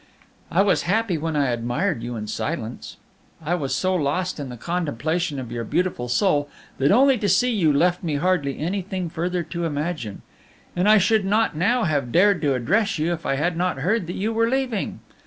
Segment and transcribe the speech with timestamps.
[0.49, 2.97] "I was happy when I admired you in silence;
[3.39, 7.51] I was so lost in the contemplation of your beautiful soul, that only to see
[7.53, 10.23] you left me hardly anything further to imagine.
[10.75, 14.07] And I should not now have dared to address you if I had not heard
[14.07, 15.01] that you were leaving.